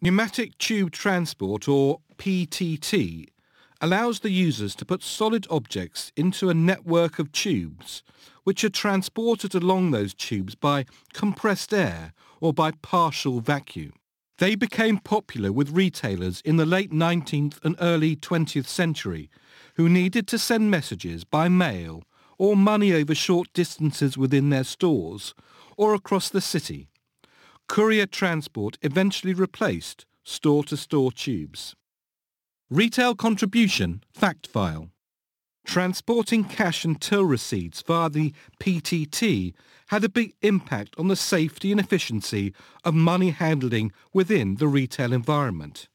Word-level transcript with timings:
Pneumatic 0.00 0.56
Tube 0.58 0.92
Transport, 0.92 1.66
or 1.66 1.98
PTT, 2.18 3.26
allows 3.80 4.20
the 4.20 4.30
users 4.30 4.76
to 4.76 4.84
put 4.84 5.02
solid 5.02 5.44
objects 5.50 6.12
into 6.14 6.48
a 6.48 6.54
network 6.54 7.18
of 7.18 7.32
tubes, 7.32 8.04
which 8.44 8.62
are 8.62 8.70
transported 8.70 9.56
along 9.56 9.90
those 9.90 10.14
tubes 10.14 10.54
by 10.54 10.84
compressed 11.14 11.74
air 11.74 12.12
or 12.40 12.52
by 12.52 12.70
partial 12.80 13.40
vacuum. 13.40 13.92
They 14.38 14.54
became 14.54 14.98
popular 14.98 15.50
with 15.50 15.72
retailers 15.72 16.42
in 16.42 16.58
the 16.58 16.66
late 16.66 16.92
19th 16.92 17.58
and 17.64 17.74
early 17.80 18.14
20th 18.14 18.68
century 18.68 19.28
who 19.74 19.88
needed 19.88 20.28
to 20.28 20.38
send 20.38 20.70
messages 20.70 21.24
by 21.24 21.48
mail 21.48 22.04
or 22.38 22.56
money 22.56 22.92
over 22.92 23.16
short 23.16 23.52
distances 23.52 24.16
within 24.16 24.50
their 24.50 24.62
stores 24.62 25.34
or 25.76 25.92
across 25.92 26.28
the 26.28 26.40
city. 26.40 26.88
Courier 27.68 28.06
transport 28.06 28.78
eventually 28.80 29.34
replaced 29.34 30.06
store-to-store 30.24 31.12
tubes. 31.12 31.76
Retail 32.70 33.14
contribution 33.14 34.02
fact 34.10 34.46
file. 34.46 34.88
Transporting 35.66 36.44
cash 36.44 36.86
and 36.86 36.98
till 36.98 37.24
receipts 37.24 37.82
via 37.82 38.08
the 38.08 38.32
PTT 38.58 39.52
had 39.88 40.02
a 40.02 40.08
big 40.08 40.32
impact 40.40 40.94
on 40.98 41.08
the 41.08 41.16
safety 41.16 41.70
and 41.70 41.78
efficiency 41.78 42.54
of 42.84 42.94
money 42.94 43.30
handling 43.30 43.92
within 44.14 44.56
the 44.56 44.66
retail 44.66 45.12
environment. 45.12 45.88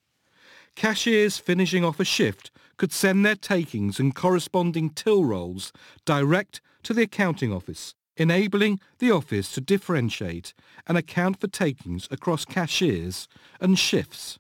Cashiers 0.76 1.40
finishing 1.40 1.84
off 1.84 2.00
a 2.00 2.06
shift 2.06 2.52
could 2.78 2.92
send 2.92 3.26
their 3.26 3.36
takings 3.36 4.00
and 4.00 4.14
corresponding 4.14 4.92
till 4.92 5.26
rolls 5.26 5.74
direct 6.06 6.62
to 6.84 6.94
the 6.94 7.04
accounting 7.04 7.52
office, 7.52 7.96
enabling 8.16 8.80
the 9.00 9.12
office 9.12 9.52
to 9.54 9.62
differentiate 9.62 10.54
and 10.88 10.98
account 10.98 11.40
for 11.40 11.48
takings 11.48 12.08
across 12.12 12.46
cashiers 12.46 13.28
and 13.60 13.78
shifts. 13.80 14.40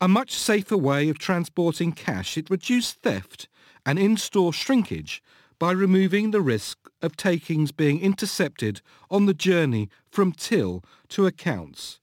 A 0.00 0.08
much 0.08 0.32
safer 0.32 0.76
way 0.76 1.08
of 1.08 1.18
transporting 1.18 1.92
cash, 1.92 2.36
it 2.36 2.50
reduced 2.50 3.02
theft 3.02 3.48
and 3.84 3.98
in-store 3.98 4.52
shrinkage 4.52 5.22
by 5.58 5.70
removing 5.70 6.30
the 6.30 6.40
risk 6.40 6.78
of 7.00 7.16
takings 7.16 7.72
being 7.72 8.00
intercepted 8.00 8.80
on 9.10 9.26
the 9.26 9.34
journey 9.34 9.88
from 10.10 10.32
till 10.32 10.82
to 11.08 11.26
accounts 11.26 12.00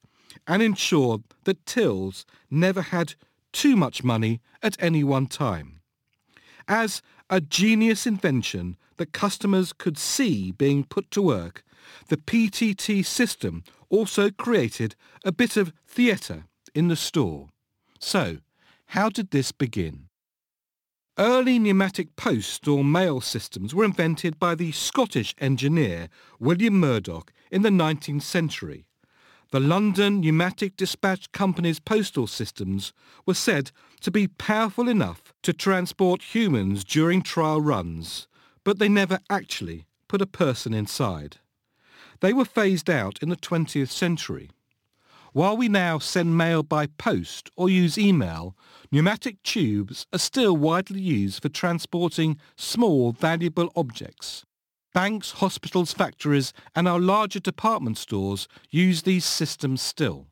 and 0.47 0.61
ensured 0.61 1.23
that 1.43 1.65
tills 1.65 2.25
never 2.49 2.81
had 2.81 3.15
too 3.51 3.75
much 3.75 4.03
money 4.03 4.41
at 4.61 4.81
any 4.81 5.03
one 5.03 5.27
time. 5.27 5.79
As 6.67 7.01
a 7.29 7.41
genius 7.41 8.07
invention 8.07 8.77
that 8.97 9.11
customers 9.11 9.73
could 9.73 9.97
see 9.97 10.51
being 10.51 10.83
put 10.83 11.09
to 11.11 11.21
work, 11.21 11.63
the 12.07 12.17
PTT 12.17 13.05
system 13.05 13.63
also 13.89 14.29
created 14.29 14.95
a 15.25 15.31
bit 15.31 15.57
of 15.57 15.73
theatre 15.85 16.45
in 16.73 16.87
the 16.87 16.95
store. 16.95 17.49
So, 17.99 18.37
how 18.87 19.09
did 19.09 19.31
this 19.31 19.51
begin? 19.51 20.07
Early 21.17 21.59
pneumatic 21.59 22.15
post 22.15 22.67
or 22.67 22.83
mail 22.83 23.21
systems 23.21 23.75
were 23.75 23.85
invented 23.85 24.39
by 24.39 24.55
the 24.55 24.71
Scottish 24.71 25.35
engineer 25.39 26.09
William 26.39 26.79
Murdoch 26.79 27.31
in 27.51 27.61
the 27.61 27.69
19th 27.69 28.23
century. 28.23 28.85
The 29.51 29.59
London 29.59 30.21
Pneumatic 30.21 30.75
Dispatch 30.75 31.31
Company's 31.31 31.79
postal 31.79 32.25
systems 32.25 32.93
were 33.27 33.35
said 33.35 33.71
to 34.01 34.09
be 34.09 34.27
powerful 34.27 34.89
enough 34.89 35.32
to 35.43 35.53
transport 35.53 36.33
humans 36.33 36.83
during 36.83 37.21
trial 37.21 37.61
runs, 37.61 38.27
but 38.63 38.79
they 38.79 38.89
never 38.89 39.19
actually 39.29 39.85
put 40.07 40.21
a 40.21 40.25
person 40.25 40.73
inside. 40.73 41.37
They 42.21 42.33
were 42.33 42.45
phased 42.45 42.89
out 42.89 43.19
in 43.21 43.29
the 43.29 43.35
20th 43.35 43.89
century. 43.89 44.49
While 45.33 45.57
we 45.57 45.67
now 45.67 45.99
send 45.99 46.37
mail 46.37 46.63
by 46.63 46.87
post 46.87 47.49
or 47.57 47.69
use 47.69 47.97
email, 47.97 48.55
pneumatic 48.91 49.41
tubes 49.43 50.05
are 50.13 50.19
still 50.19 50.55
widely 50.55 51.01
used 51.01 51.41
for 51.41 51.49
transporting 51.49 52.37
small, 52.55 53.11
valuable 53.11 53.71
objects. 53.75 54.45
Banks, 54.93 55.31
hospitals, 55.31 55.91
factories 55.91 56.53
and 56.75 56.87
our 56.87 56.99
larger 56.99 57.39
department 57.39 57.97
stores 57.97 58.47
use 58.69 59.01
these 59.01 59.25
systems 59.25 59.81
still. 59.81 60.27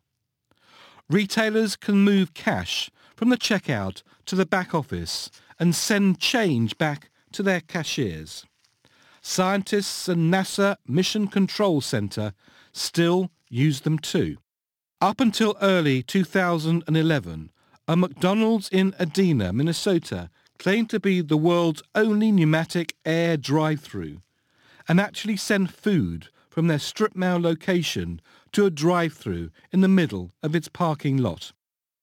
Retailers 1.09 1.75
can 1.75 1.95
move 2.05 2.35
cash 2.35 2.91
from 3.21 3.29
the 3.29 3.37
checkout 3.37 4.01
to 4.25 4.35
the 4.35 4.47
back 4.47 4.73
office 4.73 5.29
and 5.59 5.75
send 5.75 6.17
change 6.17 6.75
back 6.79 7.11
to 7.31 7.43
their 7.43 7.61
cashiers. 7.61 8.47
Scientists 9.21 10.09
and 10.09 10.33
NASA 10.33 10.75
Mission 10.87 11.27
Control 11.27 11.81
Center 11.81 12.33
still 12.71 13.29
use 13.47 13.81
them 13.81 13.99
too. 13.99 14.37
Up 14.99 15.21
until 15.21 15.55
early 15.61 16.01
2011, 16.01 17.51
a 17.87 17.95
McDonald's 17.95 18.69
in 18.69 18.95
Edina, 18.99 19.53
Minnesota 19.53 20.31
claimed 20.57 20.89
to 20.89 20.99
be 20.99 21.21
the 21.21 21.37
world's 21.37 21.83
only 21.93 22.31
pneumatic 22.31 22.95
air 23.05 23.37
drive-through 23.37 24.19
and 24.87 24.99
actually 24.99 25.37
sent 25.37 25.69
food 25.69 26.29
from 26.49 26.65
their 26.65 26.79
strip 26.79 27.15
mall 27.15 27.39
location 27.39 28.19
to 28.51 28.65
a 28.65 28.71
drive-through 28.71 29.51
in 29.71 29.81
the 29.81 29.87
middle 29.87 30.31
of 30.41 30.55
its 30.55 30.67
parking 30.67 31.17
lot. 31.17 31.51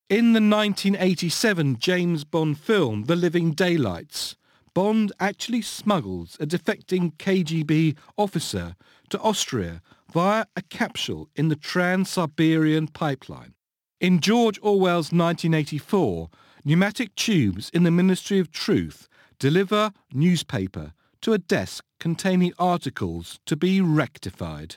In 0.08 0.32
the 0.32 0.41
1987 0.41 1.78
James 1.78 2.24
Bond 2.24 2.58
film 2.58 3.04
The 3.04 3.14
Living 3.14 3.52
Daylights, 3.52 4.36
Bond 4.72 5.12
actually 5.20 5.60
smuggles 5.60 6.38
a 6.41 6.46
defecting 6.46 7.12
KGB 7.19 7.94
officer 8.16 8.74
to 9.10 9.20
Austria 9.20 9.82
via 10.10 10.47
a 10.56 10.62
capsule 10.62 11.28
in 11.36 11.48
the 11.48 11.56
Trans-Siberian 11.56 12.88
pipeline. 12.88 13.52
In 14.00 14.20
George 14.20 14.58
Orwell's 14.62 15.12
1984, 15.12 16.30
pneumatic 16.64 17.14
tubes 17.14 17.68
in 17.74 17.82
the 17.82 17.91
Ministry 17.91 18.38
of 18.38 18.50
Truth 18.50 19.10
deliver 19.38 19.92
newspaper 20.14 20.94
to 21.20 21.34
a 21.34 21.38
desk 21.38 21.84
containing 22.00 22.54
articles 22.58 23.41
to 23.44 23.56
be 23.56 23.82
rectified. 23.82 24.76